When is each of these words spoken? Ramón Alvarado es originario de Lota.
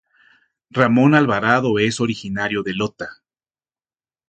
Ramón 0.71 1.13
Alvarado 1.13 1.77
es 1.77 1.99
originario 1.99 2.63
de 2.63 2.73
Lota. 2.73 3.21